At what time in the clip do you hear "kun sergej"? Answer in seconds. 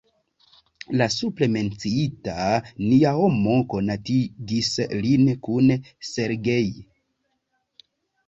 5.49-6.83